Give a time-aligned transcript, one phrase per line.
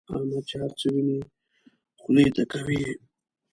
[0.13, 1.17] احمد چې هرڅه ویني
[2.01, 2.91] خولې ته کوي یې.